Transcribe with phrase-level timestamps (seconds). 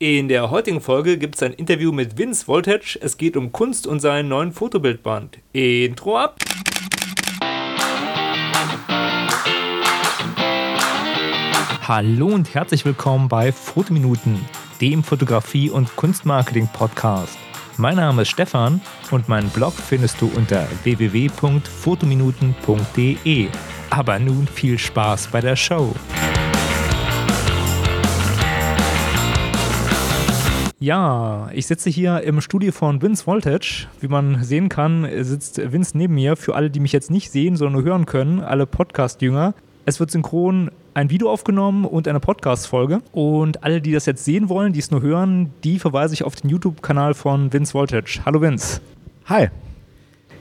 [0.00, 2.98] In der heutigen Folge gibt es ein Interview mit Vince Voltage.
[3.00, 5.38] Es geht um Kunst und seinen neuen Fotobildband.
[5.52, 6.40] Intro ab!
[11.86, 14.44] Hallo und herzlich willkommen bei Fotominuten,
[14.80, 17.38] dem Fotografie- und Kunstmarketing-Podcast.
[17.76, 18.80] Mein Name ist Stefan
[19.12, 23.46] und meinen Blog findest du unter www.fotominuten.de.
[23.90, 25.94] Aber nun viel Spaß bei der Show.
[30.84, 33.86] Ja, ich sitze hier im Studio von Vince Voltage.
[34.00, 36.36] Wie man sehen kann, sitzt Vince neben mir.
[36.36, 39.54] Für alle, die mich jetzt nicht sehen, sondern nur hören können, alle Podcast-Jünger.
[39.86, 43.00] Es wird synchron ein Video aufgenommen und eine Podcast-Folge.
[43.12, 46.36] Und alle, die das jetzt sehen wollen, die es nur hören, die verweise ich auf
[46.36, 48.20] den YouTube-Kanal von Vince Voltage.
[48.26, 48.82] Hallo Vince.
[49.24, 49.48] Hi.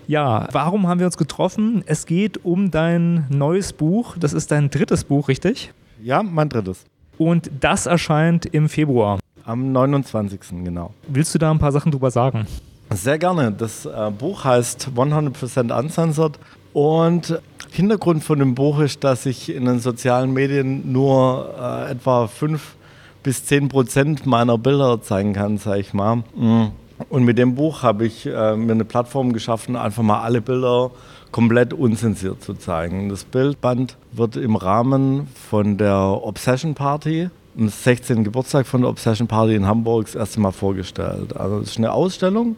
[0.08, 1.86] Ja, warum haben wir uns getroffen?
[1.86, 4.18] Es geht um dein neues Buch.
[4.20, 5.72] Das ist dein drittes Buch, richtig?
[6.02, 6.84] Ja, mein drittes.
[7.18, 9.20] Und das erscheint im Februar.
[9.46, 10.40] Am 29.
[10.64, 10.94] genau.
[11.08, 12.48] Willst du da ein paar Sachen drüber sagen?
[12.92, 13.52] Sehr gerne.
[13.52, 16.40] Das äh, Buch heißt 100% Uncensored
[16.72, 22.28] und Hintergrund von dem Buch ist, dass ich in den sozialen Medien nur äh, etwa
[22.28, 22.76] 5
[23.24, 26.18] bis 10 Prozent meiner Bilder zeigen kann, sage ich mal.
[26.36, 26.68] Mm.
[27.10, 30.92] Und mit dem Buch habe ich äh, mir eine Plattform geschaffen, einfach mal alle Bilder
[31.32, 33.10] komplett unzensiert zu zeigen.
[33.10, 38.24] Das Bildband wird im Rahmen von der Obsession Party am 16.
[38.24, 41.36] Geburtstag von der Obsession Party in Hamburg das erste Mal vorgestellt.
[41.36, 42.56] Also es ist eine Ausstellung,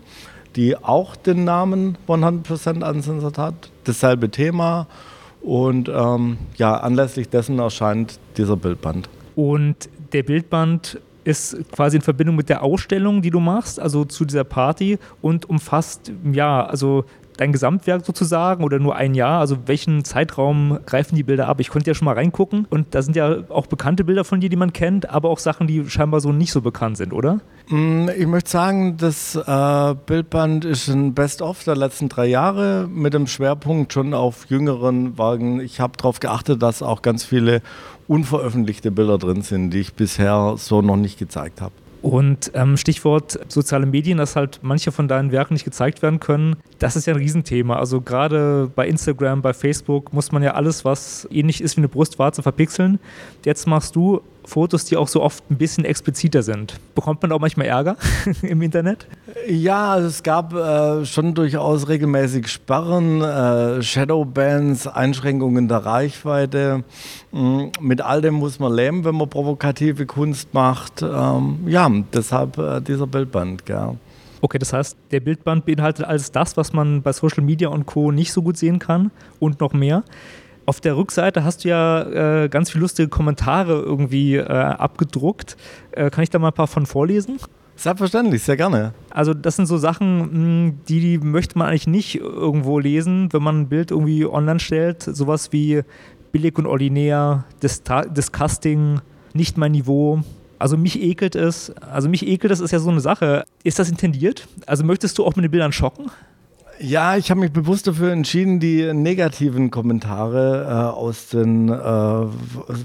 [0.55, 4.87] die auch den Namen 100% Uncensored hat, dasselbe Thema
[5.41, 9.09] und ähm, ja, anlässlich dessen erscheint dieser Bildband.
[9.35, 14.25] Und der Bildband ist quasi in Verbindung mit der Ausstellung, die du machst, also zu
[14.25, 17.05] dieser Party und umfasst ja, also
[17.37, 19.39] dein Gesamtwerk sozusagen oder nur ein Jahr?
[19.39, 21.59] Also welchen Zeitraum greifen die Bilder ab?
[21.59, 24.49] Ich konnte ja schon mal reingucken und da sind ja auch bekannte Bilder von dir,
[24.49, 27.41] die man kennt, aber auch Sachen, die scheinbar so nicht so bekannt sind, oder?
[27.69, 33.13] Mm, ich möchte sagen, das äh, Bildband ist ein Best-of der letzten drei Jahre mit
[33.13, 35.59] dem Schwerpunkt schon auf jüngeren Wagen.
[35.59, 37.61] Ich habe darauf geachtet, dass auch ganz viele
[38.07, 41.73] unveröffentlichte Bilder drin sind, die ich bisher so noch nicht gezeigt habe.
[42.05, 46.55] Und ähm, Stichwort soziale Medien, dass halt manche von deinen Werken nicht gezeigt werden können,
[46.77, 47.77] das ist ja ein Riesenthema.
[47.77, 51.87] Also gerade bei Instagram, bei Facebook muss man ja alles, was ähnlich ist wie eine
[51.87, 52.99] Brustwarze, verpixeln.
[53.43, 56.75] Jetzt machst du Fotos, die auch so oft ein bisschen expliziter sind.
[56.93, 57.97] Bekommt man auch manchmal Ärger
[58.41, 59.07] im Internet?
[59.47, 66.83] Ja, also es gab äh, schon durchaus regelmäßig Sperren, äh, Shadowbans, Einschränkungen der Reichweite.
[67.31, 71.01] Mhm, mit all dem muss man leben, wenn man provokative Kunst macht.
[71.01, 73.97] Ähm, ja, deshalb äh, dieser Bildband, gell.
[74.41, 78.11] Okay, das heißt, der Bildband beinhaltet alles das, was man bei Social Media und Co.
[78.11, 80.03] nicht so gut sehen kann und noch mehr.
[80.65, 85.57] Auf der Rückseite hast du ja äh, ganz viele lustige Kommentare irgendwie äh, abgedruckt.
[85.91, 87.37] Äh, kann ich da mal ein paar von vorlesen?
[87.75, 88.93] Selbstverständlich, sehr gerne.
[89.09, 93.43] Also das sind so Sachen, hm, die, die möchte man eigentlich nicht irgendwo lesen, wenn
[93.43, 95.03] man ein Bild irgendwie online stellt.
[95.03, 95.83] Sowas wie
[96.31, 99.01] billig und ordinär, Disgusting,
[99.33, 100.21] nicht mein Niveau.
[100.57, 101.69] Also mich ekelt es.
[101.81, 103.43] Also mich ekelt es ist ja so eine Sache.
[103.63, 104.47] Ist das intendiert?
[104.65, 106.09] Also möchtest du auch mit den Bildern schocken?
[106.79, 112.27] Ja, ich habe mich bewusst dafür entschieden, die negativen Kommentare äh, aus den äh,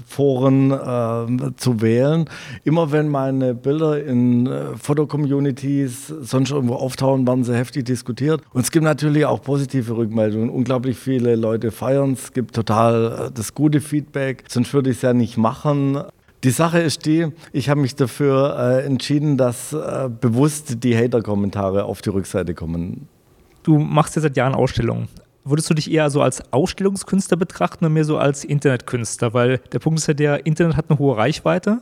[0.07, 2.25] Foren äh, zu wählen.
[2.63, 8.41] Immer wenn meine Bilder in äh, Fotocommunities sonst irgendwo auftauchen, werden sie heftig diskutiert.
[8.53, 10.49] Und es gibt natürlich auch positive Rückmeldungen.
[10.49, 14.45] Unglaublich viele Leute feiern es, gibt total äh, das gute Feedback.
[14.47, 16.01] Sonst würde ich es ja nicht machen.
[16.45, 19.75] Die Sache ist die, ich habe mich dafür äh, entschieden, dass
[20.21, 23.07] bewusst die Hater-Kommentare auf die Rückseite kommen.
[23.63, 25.07] Du machst ja seit Jahren Ausstellungen.
[25.43, 29.33] Würdest du dich eher so als Ausstellungskünstler betrachten oder mehr so als Internetkünstler?
[29.33, 31.81] Weil der Punkt ist ja der, Internet hat eine hohe Reichweite,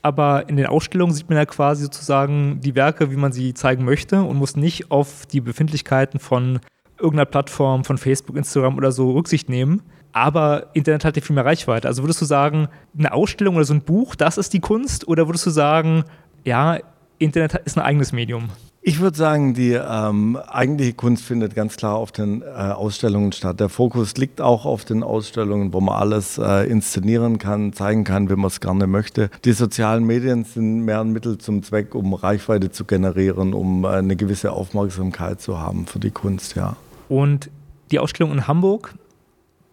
[0.00, 3.84] aber in den Ausstellungen sieht man ja quasi sozusagen die Werke, wie man sie zeigen
[3.84, 6.60] möchte und muss nicht auf die Befindlichkeiten von
[6.98, 9.82] irgendeiner Plattform, von Facebook, Instagram oder so Rücksicht nehmen.
[10.12, 11.88] Aber Internet hat ja viel mehr Reichweite.
[11.88, 15.08] Also würdest du sagen, eine Ausstellung oder so ein Buch, das ist die Kunst?
[15.08, 16.04] Oder würdest du sagen,
[16.44, 16.78] ja,
[17.18, 18.48] Internet ist ein eigenes Medium?
[18.86, 23.58] Ich würde sagen, die ähm, eigentliche Kunst findet ganz klar auf den äh, Ausstellungen statt.
[23.58, 28.28] Der Fokus liegt auch auf den Ausstellungen, wo man alles äh, inszenieren kann, zeigen kann,
[28.28, 29.30] wie man es gerne möchte.
[29.46, 33.88] Die sozialen Medien sind mehr ein Mittel zum Zweck, um Reichweite zu generieren, um äh,
[33.88, 36.76] eine gewisse Aufmerksamkeit zu haben für die Kunst, ja.
[37.08, 37.48] Und
[37.90, 38.92] die Ausstellung in Hamburg,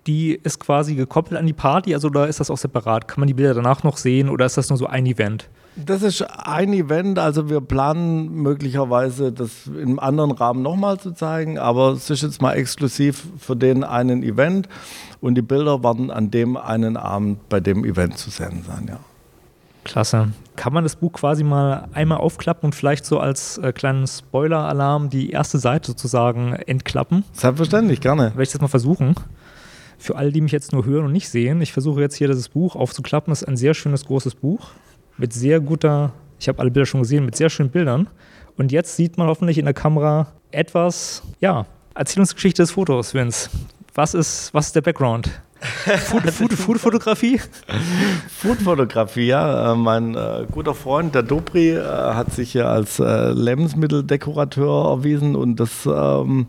[0.07, 3.09] die ist quasi gekoppelt an die Party, also oder ist das auch separat?
[3.09, 5.49] Kann man die Bilder danach noch sehen oder ist das nur so ein Event?
[5.75, 11.57] Das ist ein Event, also wir planen möglicherweise das im anderen Rahmen nochmal zu zeigen,
[11.57, 14.67] aber es ist jetzt mal exklusiv für den einen Event
[15.21, 18.99] und die Bilder werden an dem einen Abend bei dem Event zu sehen sein, ja.
[19.83, 20.31] Klasse.
[20.57, 25.09] Kann man das Buch quasi mal einmal aufklappen und vielleicht so als äh, kleinen Spoiler-Alarm
[25.09, 27.23] die erste Seite sozusagen entklappen?
[27.33, 28.25] Selbstverständlich, gerne.
[28.25, 29.15] Werde ich das mal versuchen.
[29.97, 32.49] Für alle, die mich jetzt nur hören und nicht sehen, ich versuche jetzt hier das
[32.49, 33.31] Buch aufzuklappen.
[33.31, 34.69] Das ist ein sehr schönes, großes Buch
[35.21, 38.09] mit sehr guter, ich habe alle Bilder schon gesehen, mit sehr schönen Bildern.
[38.57, 43.49] Und jetzt sieht man hoffentlich in der Kamera etwas, ja, Erzählungsgeschichte des Fotos, Vince.
[43.93, 45.29] Was ist, was ist der Background?
[45.61, 47.39] Food-Fotografie?
[48.29, 49.73] Food-Fotografie, ja.
[49.73, 55.35] Äh, mein äh, guter Freund, der Dobri, äh, hat sich ja als äh, Lebensmitteldekorateur erwiesen
[55.35, 56.47] und das ähm,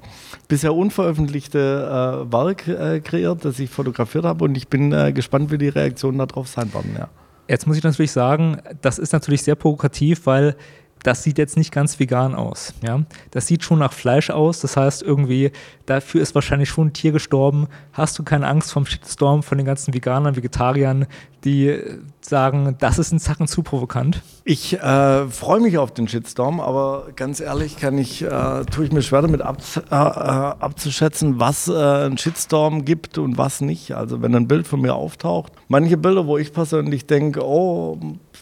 [0.48, 4.44] bisher unveröffentlichte äh, Werk äh, kreiert, das ich fotografiert habe.
[4.46, 6.96] Und ich bin gespannt, wie die Reaktionen darauf sein werden.
[6.98, 7.08] Ja.
[7.52, 10.56] Jetzt muss ich natürlich sagen, das ist natürlich sehr provokativ, weil
[11.02, 12.72] das sieht jetzt nicht ganz vegan aus.
[12.82, 13.02] Ja?
[13.31, 14.60] Das sieht schon nach Fleisch aus.
[14.60, 15.52] Das heißt, irgendwie,
[15.84, 17.69] dafür ist wahrscheinlich schon ein Tier gestorben.
[17.93, 21.04] Hast du keine Angst vom Shitstorm von den ganzen Veganern, Vegetariern,
[21.44, 21.78] die
[22.24, 24.22] sagen, das ist ein Zacken zu provokant?
[24.44, 28.92] Ich äh, freue mich auf den Shitstorm, aber ganz ehrlich kann ich, äh, tue ich
[28.92, 33.92] mir schwer damit ab, äh, äh, abzuschätzen, was äh, ein Shitstorm gibt und was nicht.
[33.92, 37.98] Also wenn ein Bild von mir auftaucht, manche Bilder, wo ich persönlich denke, oh,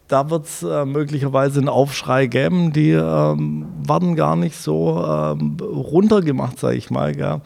[0.09, 5.57] da wird es äh, möglicherweise einen Aufschrei geben, die ähm, werden gar nicht so ähm,
[5.61, 7.15] runtergemacht, sage ich mal.
[7.15, 7.41] Gell?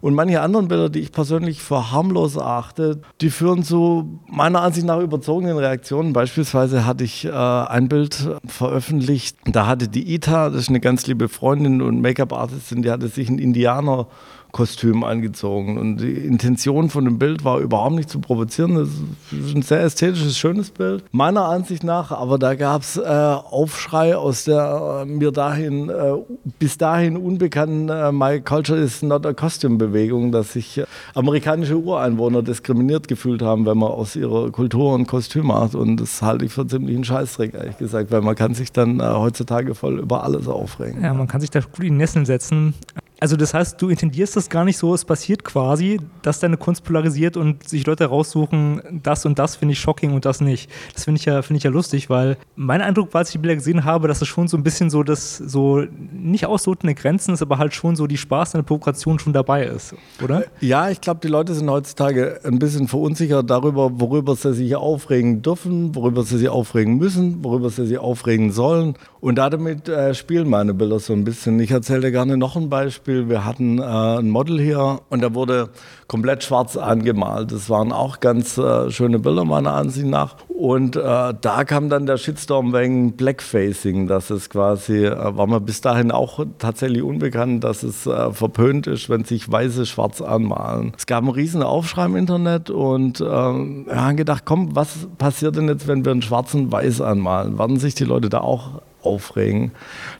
[0.00, 4.86] Und manche anderen Bilder, die ich persönlich für harmlos achte, die führen zu meiner Ansicht
[4.86, 5.71] nach überzogenen Reaktionen.
[6.12, 11.06] Beispielsweise hatte ich äh, ein Bild veröffentlicht, da hatte die Ita, das ist eine ganz
[11.06, 14.06] liebe Freundin und Make-up-Artistin, die hatte sich einen Indianer
[14.52, 15.78] Kostüm angezogen.
[15.78, 18.74] Und die Intention von dem Bild war überhaupt nicht zu provozieren.
[18.74, 18.88] Das
[19.32, 21.04] ist ein sehr ästhetisches, schönes Bild.
[21.10, 26.12] Meiner Ansicht nach, aber da gab es äh, Aufschrei aus der äh, mir dahin, äh,
[26.58, 30.84] bis dahin unbekannten äh, My Culture is not a Costume Bewegung, dass sich äh,
[31.14, 35.74] amerikanische Ureinwohner diskriminiert gefühlt haben, wenn man aus ihrer Kultur ein Kostüm macht.
[35.74, 39.00] Und das halte ich für ziemlich einen Scheißdreck, ehrlich gesagt, weil man kann sich dann
[39.00, 41.02] äh, heutzutage voll über alles aufregen.
[41.02, 42.74] Ja, man kann sich da gut in Nesseln setzen.
[43.22, 46.82] Also das heißt, du intendierst das gar nicht so, es passiert quasi, dass deine Kunst
[46.82, 50.68] polarisiert und sich Leute raussuchen, das und das finde ich shocking und das nicht.
[50.92, 53.38] Das finde ich ja finde ich ja lustig, weil mein Eindruck war, als ich die
[53.38, 57.34] Bilder gesehen habe, dass es schon so ein bisschen so das so nicht auslotende Grenzen
[57.34, 60.46] ist, aber halt schon so die Spaß an der Provokation schon dabei ist, oder?
[60.60, 65.42] Ja, ich glaube, die Leute sind heutzutage ein bisschen verunsichert darüber, worüber sie sich aufregen
[65.42, 70.50] dürfen, worüber sie sich aufregen müssen, worüber sie sich aufregen sollen und damit äh, spielen
[70.50, 71.60] meine Bilder so ein bisschen.
[71.60, 75.20] Ich erzähle dir gerne noch ein Beispiel Beispiel, wir hatten äh, ein Model hier und
[75.20, 75.68] der wurde
[76.08, 77.52] komplett schwarz angemalt.
[77.52, 80.36] Das waren auch ganz äh, schöne Bilder meiner Ansicht nach.
[80.48, 85.60] Und äh, da kam dann der Shitstorm wegen Blackfacing, dass es quasi, äh, war mir
[85.60, 90.92] bis dahin auch tatsächlich unbekannt, dass es äh, verpönt ist, wenn sich Weiße schwarz anmalen.
[90.96, 95.56] Es gab einen riesen Aufschrei im Internet und äh, wir haben gedacht, komm, was passiert
[95.56, 97.58] denn jetzt, wenn wir einen schwarzen Weiß anmalen?
[97.58, 99.72] Werden sich die Leute da auch aufregen.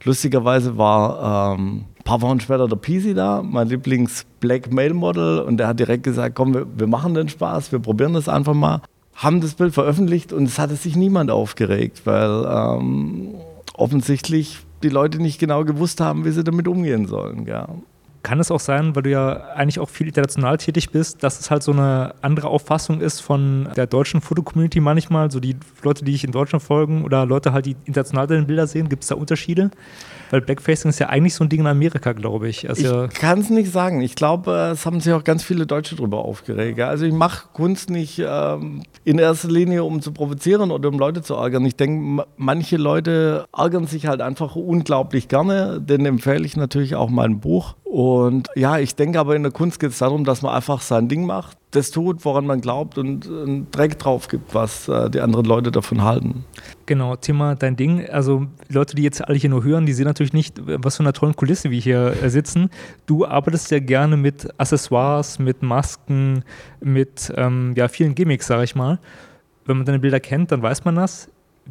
[0.04, 5.56] Lustigerweise war ähm, ein paar Wochen später der Peasy da, mein Lieblings-Black Male Model, und
[5.56, 8.82] der hat direkt gesagt: Komm, wir, wir machen den Spaß, wir probieren das einfach mal.
[9.14, 13.34] Haben das Bild veröffentlicht und es hatte sich niemand aufgeregt, weil ähm,
[13.74, 17.46] offensichtlich die Leute nicht genau gewusst haben, wie sie damit umgehen sollen.
[17.46, 17.68] Ja.
[18.22, 21.50] Kann es auch sein, weil du ja eigentlich auch viel international tätig bist, dass es
[21.50, 26.14] halt so eine andere Auffassung ist von der deutschen Fotocommunity manchmal, so die Leute, die
[26.14, 29.16] ich in Deutschland folgen oder Leute halt, die international deine Bilder sehen, gibt es da
[29.16, 29.70] Unterschiede?
[30.30, 32.68] Weil Blackfacing ist ja eigentlich so ein Ding in Amerika, glaube ich.
[32.68, 34.00] Also ich kann es nicht sagen.
[34.00, 36.80] Ich glaube, es haben sich auch ganz viele Deutsche darüber aufgeregt.
[36.80, 41.22] Also ich mache Kunst nicht ähm, in erster Linie, um zu provozieren oder um Leute
[41.22, 41.66] zu ärgern.
[41.66, 45.80] Ich denke, manche Leute ärgern sich halt einfach unglaublich gerne.
[45.80, 47.74] Den empfehle ich natürlich auch mein Buch.
[47.84, 48.11] Und
[48.54, 51.26] ja, ich denke aber in der Kunst geht es darum, dass man einfach sein Ding
[51.26, 55.44] macht, das tut, woran man glaubt und einen Dreck drauf gibt, was äh, die anderen
[55.46, 56.44] Leute davon halten.
[56.86, 58.06] Genau, Thema dein Ding.
[58.08, 61.12] Also Leute, die jetzt alle hier nur hören, die sehen natürlich nicht, was für eine
[61.12, 62.70] tolle Kulisse wir hier äh, sitzen.
[63.06, 66.44] Du arbeitest ja gerne mit Accessoires, mit Masken,
[66.80, 68.98] mit ähm, ja, vielen Gimmicks, sage ich mal.
[69.64, 71.28] Wenn man deine Bilder kennt, dann weiß man das.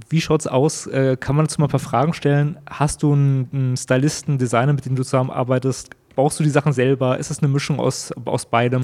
[0.09, 0.87] Wie schaut es aus?
[0.87, 2.57] Äh, kann man dazu mal ein paar Fragen stellen?
[2.69, 5.89] Hast du einen, einen Stylisten, Designer, mit dem du zusammenarbeitest?
[6.15, 7.17] Brauchst du die Sachen selber?
[7.17, 8.81] Ist es eine Mischung aus, aus beidem?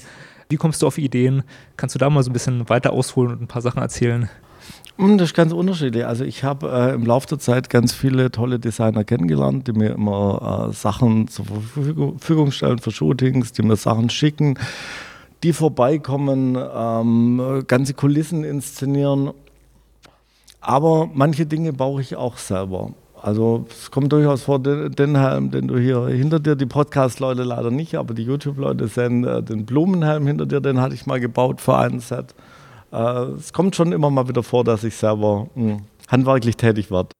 [0.49, 1.43] Wie kommst du auf Ideen?
[1.75, 4.29] Kannst du da mal so ein bisschen weiter ausholen und ein paar Sachen erzählen?
[4.97, 6.05] Hm, das ist ganz unterschiedlich.
[6.05, 9.91] Also ich habe äh, im Laufe der Zeit ganz viele tolle Designer kennengelernt, die mir
[9.91, 14.57] immer äh, Sachen zur Verfügung stellen für Shootings, die mir Sachen schicken,
[15.43, 19.31] die vorbeikommen, ähm, ganze Kulissen inszenieren.
[20.61, 22.91] Aber manche Dinge brauche ich auch selber.
[23.21, 27.71] Also es kommt durchaus vor, den, Helm, den du hier hinter dir, die Podcast-Leute leider
[27.71, 31.59] nicht, aber die YouTube-Leute sehen äh, den Blumenhelm hinter dir, den hatte ich mal gebaut
[31.59, 32.35] für einen Set.
[32.91, 32.97] Äh,
[33.37, 37.11] es kommt schon immer mal wieder vor, dass ich selber hm, handwerklich tätig wird.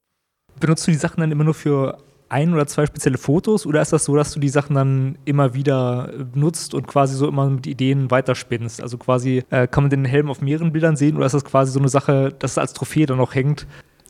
[0.60, 1.98] Benutzt du die Sachen dann immer nur für
[2.30, 5.54] ein oder zwei spezielle Fotos oder ist das so, dass du die Sachen dann immer
[5.54, 8.82] wieder nutzt und quasi so immer mit Ideen weiterspinnst?
[8.82, 11.72] Also quasi äh, kann man den Helm auf mehreren Bildern sehen oder ist das quasi
[11.72, 13.66] so eine Sache, dass es als Trophäe dann noch hängt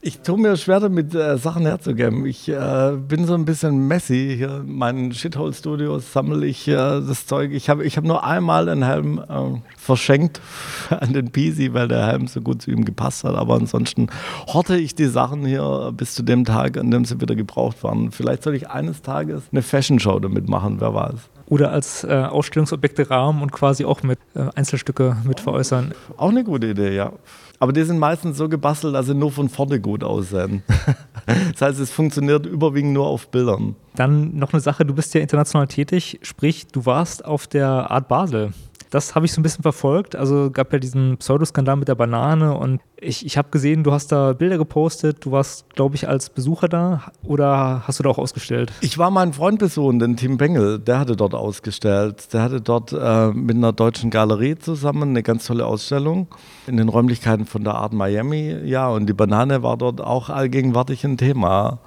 [0.08, 2.26] ich tue mir schwer damit, äh, Sachen herzugeben.
[2.26, 4.36] Ich äh, bin so ein bisschen messy.
[4.38, 7.52] Hier in meinen Shithole-Studios sammle ich äh, das Zeug.
[7.52, 10.40] Ich habe ich hab nur einmal einen Helm äh, verschenkt
[10.90, 13.36] an den Pisi, weil der Helm so gut zu ihm gepasst hat.
[13.36, 14.08] Aber ansonsten
[14.48, 18.12] horte ich die Sachen hier bis zu dem Tag, an dem sie wieder gebraucht waren.
[18.12, 23.10] Vielleicht soll ich eines Tages eine Fashion-Show damit machen, wer weiß oder als äh, Ausstellungsobjekte
[23.10, 25.94] rahmen und quasi auch mit äh, Einzelstücke mit veräußern.
[26.18, 27.14] Auch eine gute Idee, ja.
[27.60, 30.64] Aber die sind meistens so gebastelt, dass sie nur von vorne gut aussehen.
[31.26, 33.76] das heißt, es funktioniert überwiegend nur auf Bildern.
[33.96, 38.08] Dann noch eine Sache, du bist ja international tätig, sprich, du warst auf der Art
[38.08, 38.54] Basel.
[38.89, 40.15] Das habe ich so ein bisschen verfolgt.
[40.15, 44.12] Also gab ja diesen Pseudoskandal mit der Banane und ich, ich habe gesehen, du hast
[44.12, 45.25] da Bilder gepostet.
[45.25, 48.72] Du warst, glaube ich, als Besucher da oder hast du da auch ausgestellt?
[48.82, 50.79] Ich war meinen Freund besuchen, den Tim Bengel.
[50.79, 52.34] Der hatte dort ausgestellt.
[52.34, 56.27] Der hatte dort äh, mit einer deutschen Galerie zusammen eine ganz tolle Ausstellung
[56.65, 58.56] in den Räumlichkeiten von der Art Miami.
[58.63, 61.79] Ja, und die Banane war dort auch allgegenwärtig ein Thema.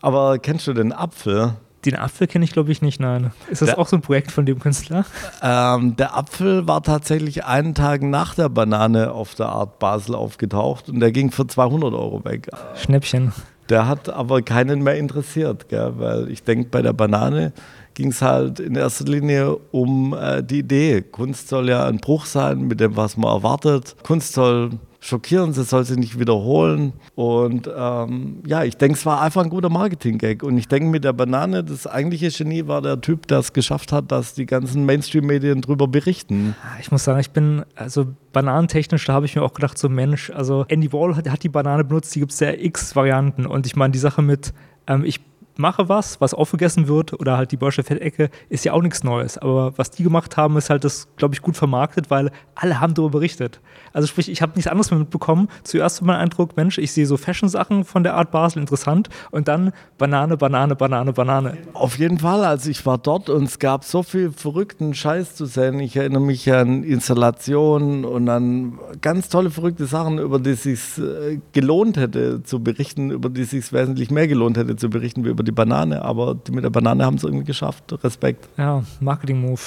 [0.00, 1.54] Aber kennst du den Apfel?
[1.84, 3.30] Den Apfel kenne ich, glaube ich, nicht, nein.
[3.50, 5.04] Ist das der, auch so ein Projekt von dem Künstler?
[5.42, 10.88] Ähm, der Apfel war tatsächlich einen Tag nach der Banane auf der Art Basel aufgetaucht
[10.88, 12.48] und der ging für 200 Euro weg.
[12.74, 13.32] Schnäppchen.
[13.68, 15.92] Der hat aber keinen mehr interessiert, gell?
[15.96, 17.52] weil ich denke, bei der Banane
[17.94, 21.02] ging es halt in erster Linie um äh, die Idee.
[21.02, 23.96] Kunst soll ja ein Bruch sein mit dem, was man erwartet.
[24.02, 24.70] Kunst soll
[25.00, 26.92] schockieren, sie soll sich nicht wiederholen.
[27.14, 30.42] Und ähm, ja, ich denke, es war einfach ein guter Marketing-Gag.
[30.42, 33.92] Und ich denke, mit der Banane, das eigentliche Genie war der Typ, der es geschafft
[33.92, 36.56] hat, dass die ganzen Mainstream-Medien drüber berichten.
[36.80, 40.30] Ich muss sagen, ich bin, also bananentechnisch, da habe ich mir auch gedacht, so Mensch,
[40.30, 43.46] also Andy Wall hat, hat die Banane benutzt, die gibt es ja x Varianten.
[43.46, 44.52] Und ich meine, die Sache mit,
[44.86, 45.20] ähm, ich
[45.58, 49.36] mache was, was aufgegessen wird oder halt die Börsche Fettecke, ist ja auch nichts Neues.
[49.38, 52.94] Aber was die gemacht haben, ist halt das, glaube ich, gut vermarktet, weil alle haben
[52.94, 53.60] darüber berichtet.
[53.92, 55.48] Also sprich, ich habe nichts anderes mehr mitbekommen.
[55.64, 59.48] Zuerst war mein Eindruck, Mensch, ich sehe so Fashion-Sachen von der Art Basel interessant und
[59.48, 61.58] dann Banane, Banane, Banane, Banane.
[61.72, 65.46] Auf jeden Fall, also ich war dort und es gab so viel verrückten Scheiß zu
[65.46, 65.80] sehen.
[65.80, 70.98] Ich erinnere mich an Installationen und an ganz tolle verrückte Sachen, über die es sich
[70.98, 75.24] äh, gelohnt hätte zu berichten, über die es sich wesentlich mehr gelohnt hätte zu berichten
[75.24, 77.84] wie über die Banane, aber die mit der Banane haben es irgendwie geschafft.
[78.04, 78.48] Respekt.
[78.56, 79.60] Ja, Marketing-Move.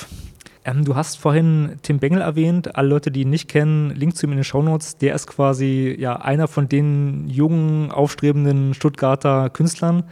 [0.64, 2.76] Ähm, du hast vorhin Tim Bengel erwähnt.
[2.76, 4.98] Alle Leute, die ihn nicht kennen, Link zu ihm in den Shownotes.
[4.98, 10.04] Der ist quasi ja einer von den jungen, aufstrebenden Stuttgarter Künstlern.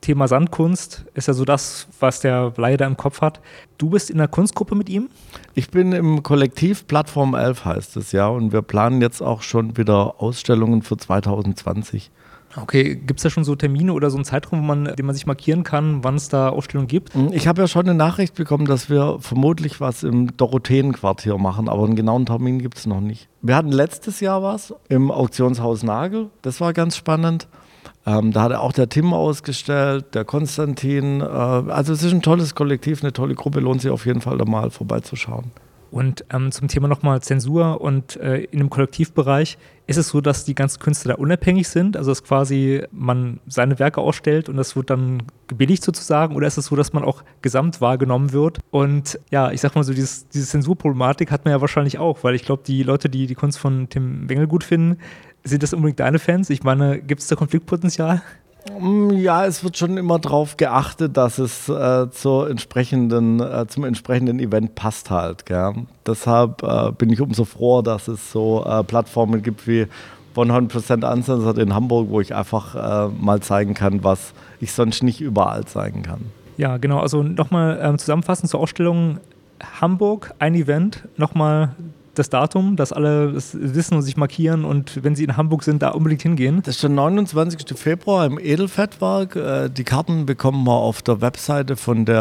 [0.00, 3.40] Thema Sandkunst ist ja so das, was der leider im Kopf hat.
[3.78, 5.08] Du bist in der Kunstgruppe mit ihm?
[5.54, 9.76] Ich bin im Kollektiv Plattform 11 heißt es ja und wir planen jetzt auch schon
[9.76, 12.12] wieder Ausstellungen für 2020.
[12.56, 15.14] Okay, gibt es da schon so Termine oder so einen Zeitraum, wo man, den man
[15.14, 17.14] sich markieren kann, wann es da Ausstellungen gibt?
[17.14, 21.68] Hm, ich habe ja schon eine Nachricht bekommen, dass wir vermutlich was im Dorotheenquartier machen,
[21.68, 23.28] aber einen genauen Termin gibt es noch nicht.
[23.42, 27.48] Wir hatten letztes Jahr was im Auktionshaus Nagel, das war ganz spannend.
[28.06, 31.20] Ähm, da hat auch der Tim ausgestellt, der Konstantin.
[31.20, 34.38] Äh, also es ist ein tolles Kollektiv, eine tolle Gruppe, lohnt sich auf jeden Fall
[34.38, 35.50] da mal vorbeizuschauen.
[35.90, 40.44] Und ähm, zum Thema nochmal Zensur und äh, in dem Kollektivbereich ist es so, dass
[40.44, 44.76] die ganzen Künstler da unabhängig sind, also dass quasi man seine Werke ausstellt und das
[44.76, 48.58] wird dann gebilligt sozusagen, oder ist es so, dass man auch gesamt wahrgenommen wird?
[48.70, 52.34] Und ja, ich sag mal so, dieses, diese Zensurproblematik hat man ja wahrscheinlich auch, weil
[52.34, 54.98] ich glaube, die Leute, die die Kunst von Tim Wengel gut finden,
[55.44, 56.50] sind das unbedingt deine Fans?
[56.50, 58.22] Ich meine, gibt es da Konfliktpotenzial?
[58.80, 63.84] Mm, ja, es wird schon immer darauf geachtet, dass es äh, zur entsprechenden, äh, zum
[63.84, 65.46] entsprechenden Event passt halt.
[65.46, 65.86] Gell?
[66.06, 69.86] Deshalb äh, bin ich umso froher, dass es so äh, Plattformen gibt wie
[70.34, 75.20] 100% Uncensored in Hamburg, wo ich einfach äh, mal zeigen kann, was ich sonst nicht
[75.20, 76.26] überall zeigen kann.
[76.56, 77.00] Ja, genau.
[77.00, 79.18] Also nochmal ähm, zusammenfassend zur Ausstellung
[79.80, 81.08] Hamburg, ein Event.
[81.16, 81.74] Nochmal
[82.18, 85.82] das Datum, dass alle das wissen und sich markieren und wenn sie in Hamburg sind,
[85.82, 86.62] da unbedingt hingehen?
[86.64, 87.78] Das ist der 29.
[87.78, 89.36] Februar im Edelfettwerk.
[89.36, 92.16] Äh, die Karten bekommen wir auf der Webseite von der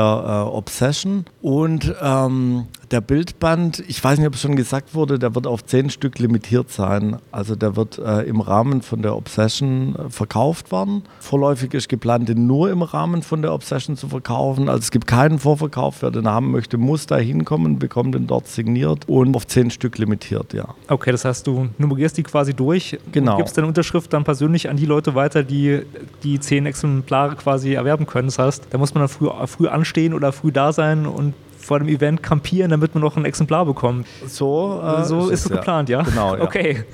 [0.49, 5.35] äh, Obsession und ähm, der Bildband, ich weiß nicht, ob es schon gesagt wurde, der
[5.35, 7.17] wird auf zehn Stück limitiert sein.
[7.31, 11.03] Also der wird äh, im Rahmen von der Obsession äh, verkauft werden.
[11.19, 14.69] Vorläufig ist geplant, den nur im Rahmen von der Obsession zu verkaufen.
[14.69, 16.01] Also es gibt keinen Vorverkauf.
[16.01, 19.97] Wer den haben möchte, muss da hinkommen, bekommt den dort signiert und auf zehn Stück
[19.97, 20.73] limitiert, ja.
[20.87, 23.33] Okay, das heißt, du nummerierst die quasi durch genau.
[23.33, 25.81] und gibst deine Unterschrift dann persönlich an die Leute weiter, die
[26.23, 28.27] die zehn Exemplare quasi erwerben können.
[28.27, 31.33] Das heißt, da muss man dann früh, früh anstehen oder früh da sein und
[31.67, 34.07] vor dem Event campieren, damit man noch ein Exemplar bekommt.
[34.25, 35.57] So, äh, so ist es ja.
[35.57, 36.01] geplant, ja?
[36.01, 36.35] Genau.
[36.35, 36.43] Ja.
[36.47, 36.85] Okay.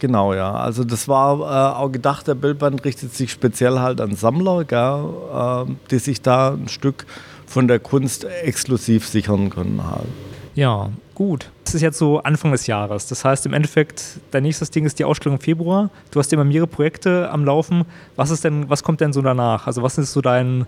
[0.00, 0.52] Genau, ja.
[0.52, 5.04] Also das war äh, auch gedacht, der Bildband richtet sich speziell halt an Sammler, gell,
[5.32, 7.06] äh, die sich da ein Stück
[7.46, 10.06] von der Kunst exklusiv sichern können halt.
[10.54, 11.50] Ja, gut.
[11.64, 13.06] Es ist jetzt so Anfang des Jahres.
[13.06, 15.90] Das heißt im Endeffekt, dein nächstes Ding ist die Ausstellung im Februar.
[16.10, 17.84] Du hast immer mehrere Projekte am Laufen.
[18.16, 19.66] Was ist denn, was kommt denn so danach?
[19.66, 20.66] Also was ist so dein,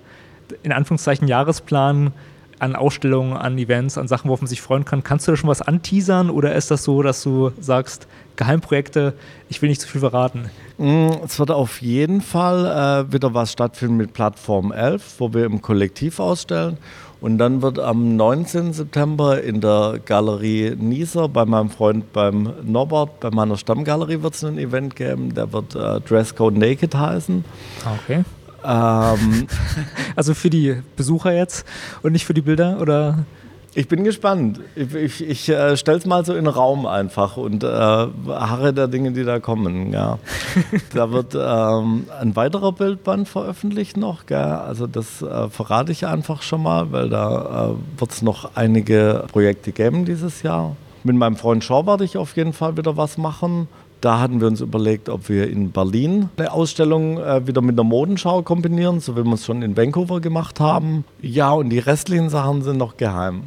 [0.63, 2.13] in Anführungszeichen, Jahresplan?
[2.61, 5.03] An Ausstellungen, an Events, an Sachen, worauf man sich freuen kann.
[5.03, 9.15] Kannst du da schon was anteasern oder ist das so, dass du sagst, Geheimprojekte,
[9.49, 10.51] ich will nicht zu viel verraten?
[10.79, 15.45] Mm, es wird auf jeden Fall äh, wieder was stattfinden mit Plattform 11, wo wir
[15.45, 16.79] im Kollektiv ausstellen.
[17.21, 18.73] Und dann wird am 19.
[18.73, 24.43] September in der Galerie Nieser bei meinem Freund beim Norbert, bei meiner Stammgalerie wird es
[24.43, 27.45] ein Event geben, der wird äh, Dresscode Naked heißen.
[27.85, 28.25] Ah, okay.
[28.65, 29.47] Ähm,
[30.17, 31.67] also für die Besucher jetzt
[32.03, 33.25] und nicht für die Bilder oder?
[33.73, 34.61] Ich bin gespannt.
[34.75, 38.73] Ich, ich, ich äh, stelle es mal so in den Raum einfach und äh, harre
[38.73, 39.93] der Dinge, die da kommen.
[39.93, 40.19] Ja.
[40.95, 44.27] da wird ähm, ein weiterer Bildband veröffentlicht noch.
[44.27, 44.39] Gell?
[44.39, 49.25] Also das äh, verrate ich einfach schon mal, weil da äh, wird es noch einige
[49.31, 50.75] Projekte geben dieses Jahr.
[51.05, 53.69] Mit meinem Freund Shaw werde ich auf jeden Fall wieder was machen.
[54.01, 57.85] Da hatten wir uns überlegt, ob wir in Berlin eine Ausstellung äh, wieder mit einer
[57.85, 61.05] Modenschau kombinieren, so wie wir es schon in Vancouver gemacht haben.
[61.21, 63.43] Ja, und die restlichen Sachen sind noch geheim.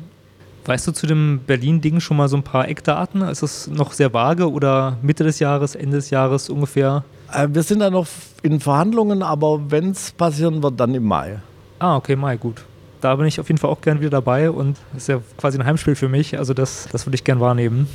[0.65, 3.21] Weißt du zu dem Berlin-Ding schon mal so ein paar Eckdaten?
[3.23, 7.03] Ist es noch sehr vage oder Mitte des Jahres, Ende des Jahres ungefähr?
[7.33, 8.07] Äh, wir sind da noch
[8.43, 11.39] in Verhandlungen, aber wenn es passieren wird, dann im Mai.
[11.79, 12.63] Ah, okay, Mai, gut.
[13.01, 15.57] Da bin ich auf jeden Fall auch gern wieder dabei und das ist ja quasi
[15.57, 16.37] ein Heimspiel für mich.
[16.37, 17.87] Also das, das würde ich gern wahrnehmen.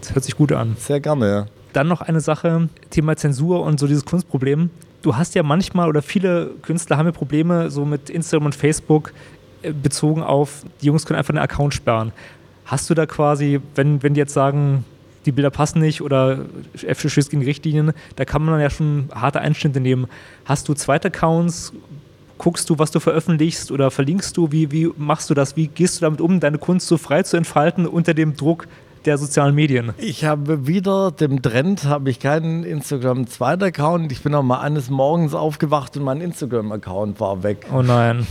[0.00, 0.76] Das hört sich gut an.
[0.78, 1.46] Sehr gerne, ja.
[1.72, 4.70] Dann noch eine Sache, Thema Zensur und so dieses Kunstproblem.
[5.02, 9.12] Du hast ja manchmal oder viele Künstler haben ja Probleme so mit Instagram und Facebook
[9.62, 12.12] äh, bezogen auf, die Jungs können einfach einen Account sperren.
[12.64, 14.84] Hast du da quasi, wenn, wenn die jetzt sagen,
[15.26, 19.80] die Bilder passen nicht oder verstößt gegen Richtlinien, da kann man ja schon harte Einschnitte
[19.80, 20.06] nehmen.
[20.44, 21.72] Hast du zweite Accounts?
[22.38, 24.50] Guckst du, was du veröffentlichst oder verlinkst du?
[24.50, 25.56] Wie, wie machst du das?
[25.56, 28.66] Wie gehst du damit um, deine Kunst so frei zu entfalten unter dem Druck
[29.04, 29.92] der sozialen Medien.
[29.98, 34.12] Ich habe wieder dem Trend, habe ich keinen Instagram zweiter Account.
[34.12, 37.66] Ich bin auch mal eines Morgens aufgewacht und mein Instagram Account war weg.
[37.72, 38.26] Oh nein.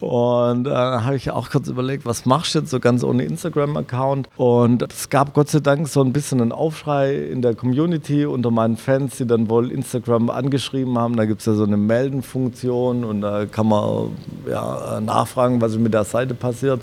[0.00, 4.28] Und äh, habe ich auch kurz überlegt, was machst du jetzt so ganz ohne Instagram-Account?
[4.36, 8.50] Und es gab Gott sei Dank so ein bisschen einen Aufschrei in der Community unter
[8.50, 11.16] meinen Fans, die dann wohl Instagram angeschrieben haben.
[11.16, 14.10] Da gibt es ja so eine Meldenfunktion und da kann man
[14.48, 16.80] ja, nachfragen, was mit der Seite passiert.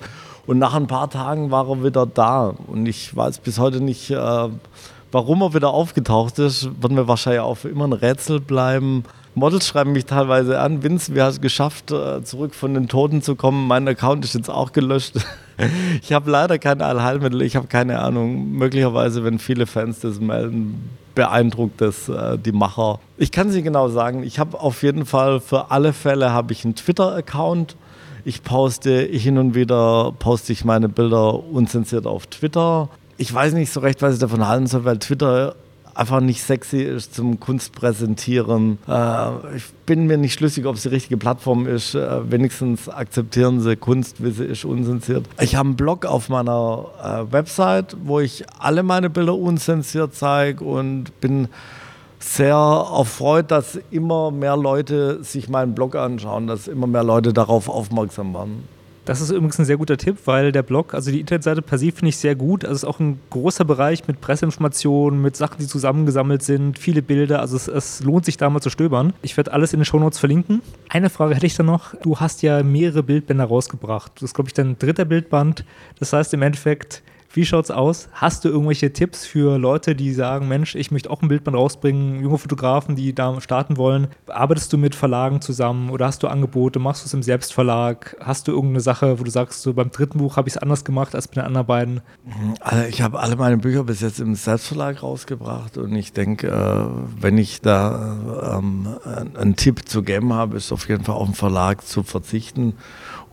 [0.47, 2.53] Und nach ein paar Tagen war er wieder da.
[2.67, 4.49] Und ich weiß bis heute nicht, äh,
[5.11, 6.69] warum er wieder aufgetaucht ist.
[6.81, 9.03] Wird mir wahrscheinlich auch immer ein Rätsel bleiben.
[9.33, 13.21] Models schreiben mich teilweise an, Vince, hast du es geschafft, äh, zurück von den Toten
[13.21, 13.67] zu kommen?
[13.67, 15.15] Mein Account ist jetzt auch gelöscht.
[16.01, 18.51] ich habe leider kein Allheilmittel, ich habe keine Ahnung.
[18.51, 22.99] Möglicherweise, wenn viele Fans das melden, beeindruckt das äh, die Macher.
[23.17, 24.23] Ich kann es nicht genau sagen.
[24.23, 27.75] Ich habe auf jeden Fall für alle Fälle habe ich einen Twitter-Account
[28.25, 32.89] ich poste hin und wieder poste ich meine Bilder unzensiert auf Twitter.
[33.17, 35.55] Ich weiß nicht so recht, was ich davon halten soll, weil Twitter
[35.93, 38.79] einfach nicht sexy ist zum Kunstpräsentieren.
[38.87, 41.95] Äh, ich bin mir nicht schlüssig, ob es die richtige Plattform ist.
[41.95, 45.25] Äh, wenigstens akzeptieren sie Kunst, wie sie ist, unzensiert.
[45.39, 50.63] Ich habe einen Blog auf meiner äh, Website, wo ich alle meine Bilder unzensiert zeige
[50.63, 51.47] und bin
[52.25, 57.69] sehr erfreut, dass immer mehr Leute sich meinen Blog anschauen, dass immer mehr Leute darauf
[57.69, 58.67] aufmerksam werden.
[59.05, 62.07] Das ist übrigens ein sehr guter Tipp, weil der Blog, also die Internetseite se finde
[62.07, 62.65] ich sehr gut.
[62.65, 67.03] Also es ist auch ein großer Bereich mit Presseinformationen, mit Sachen, die zusammengesammelt sind, viele
[67.03, 67.39] Bilder.
[67.39, 69.13] Also es, es lohnt sich da mal zu stöbern.
[69.21, 70.63] Ich werde alles in den Shownotes verlinken.
[70.89, 71.93] Eine Frage hätte ich dann noch.
[72.01, 74.13] Du hast ja mehrere Bildbänder rausgebracht.
[74.15, 75.63] Das ist, glaube ich, dein dritter Bildband.
[75.99, 77.03] Das heißt im Endeffekt,
[77.35, 78.07] wie schaut's aus?
[78.13, 82.21] Hast du irgendwelche Tipps für Leute, die sagen, Mensch, ich möchte auch ein Bildband rausbringen,
[82.21, 84.07] junge Fotografen, die da starten wollen?
[84.27, 86.79] Arbeitest du mit Verlagen zusammen oder hast du Angebote?
[86.79, 88.15] Machst du es im Selbstverlag?
[88.21, 90.85] Hast du irgendeine Sache, wo du sagst, so beim dritten Buch habe ich es anders
[90.85, 92.01] gemacht als bei den anderen beiden?
[92.61, 97.21] Also ich habe alle meine Bücher bis jetzt im Selbstverlag rausgebracht und ich denke, äh,
[97.21, 98.87] wenn ich da ähm,
[99.35, 102.75] einen Tipp zu geben habe, ist auf jeden Fall auf den Verlag zu verzichten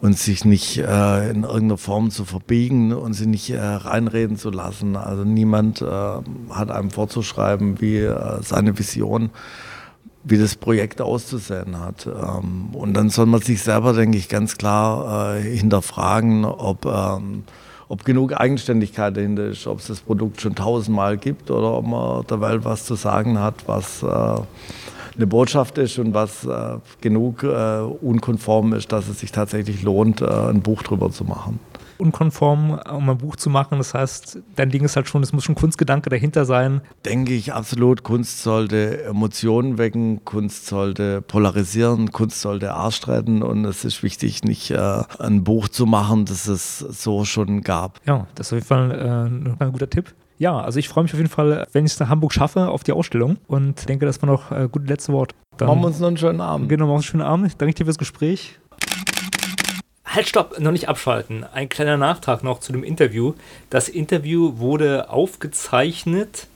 [0.02, 3.56] und sich nicht äh, in irgendeiner Form zu verbiegen und sie nicht äh,
[3.92, 4.96] reinreden zu lassen.
[4.96, 5.86] Also niemand äh,
[6.50, 9.30] hat einem vorzuschreiben, wie äh, seine Vision,
[10.24, 12.06] wie das Projekt auszusehen hat.
[12.06, 17.44] Ähm, und dann soll man sich selber, denke ich, ganz klar äh, hinterfragen, ob, ähm,
[17.88, 22.26] ob genug Eigenständigkeit dahinter ist, ob es das Produkt schon tausendmal gibt oder ob man
[22.26, 24.06] der Welt was zu sagen hat, was äh,
[25.16, 30.22] eine Botschaft ist und was äh, genug äh, unkonform ist, dass es sich tatsächlich lohnt,
[30.22, 31.60] äh, ein Buch drüber zu machen.
[32.02, 33.78] Unkonform, um ein Buch zu machen.
[33.78, 36.82] Das heißt, dein Ding ist halt schon, es muss schon Kunstgedanke dahinter sein.
[37.04, 38.02] Denke ich absolut.
[38.02, 44.44] Kunst sollte Emotionen wecken, Kunst sollte polarisieren, Kunst sollte Arsch retten und es ist wichtig,
[44.44, 48.00] nicht äh, ein Buch zu machen, das es so schon gab.
[48.06, 50.14] Ja, das ist auf jeden Fall äh, ein guter Tipp.
[50.38, 52.82] Ja, also ich freue mich auf jeden Fall, wenn ich es nach Hamburg schaffe, auf
[52.82, 55.34] die Ausstellung und denke, das war noch äh, gute letzte Wort.
[55.56, 56.68] Dann machen wir uns noch einen schönen Abend.
[56.68, 57.60] Genau, machen wir uns einen schönen Abend.
[57.60, 58.58] Danke dir fürs Gespräch.
[60.14, 61.42] Halt, stopp, noch nicht abschalten.
[61.54, 63.32] Ein kleiner Nachtrag noch zu dem Interview.
[63.70, 66.48] Das Interview wurde aufgezeichnet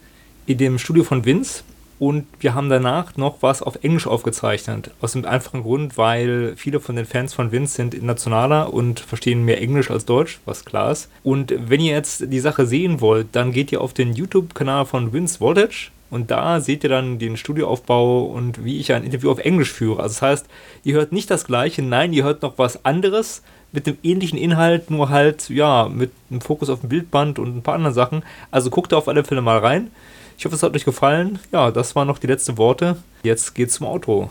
[0.45, 1.63] in dem Studio von Vince
[1.99, 4.91] und wir haben danach noch was auf Englisch aufgezeichnet.
[5.01, 9.43] Aus dem einfachen Grund, weil viele von den Fans von Vince sind internationaler und verstehen
[9.47, 11.09] mehr Englisch als Deutsch, was klar ist.
[11.23, 15.15] Und wenn ihr jetzt die Sache sehen wollt, dann geht ihr auf den YouTube-Kanal von
[15.15, 19.39] Vince Voltage und da seht ihr dann den Studioaufbau und wie ich ein Interview auf
[19.39, 20.03] Englisch führe.
[20.03, 20.47] Also das heißt,
[20.83, 24.91] ihr hört nicht das gleiche, nein, ihr hört noch was anderes mit dem ähnlichen Inhalt,
[24.91, 28.23] nur halt, ja, mit einem Fokus auf dem Bildband und ein paar anderen Sachen.
[28.51, 29.91] Also guckt da auf alle Fälle mal rein.
[30.39, 31.39] Ich hoffe, es hat euch gefallen.
[31.53, 32.97] Ja, das waren noch die letzten Worte.
[33.23, 34.31] Jetzt geht's zum Auto.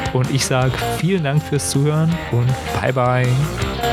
[0.13, 2.47] und ich sage vielen Dank fürs Zuhören und
[2.79, 3.90] bye bye.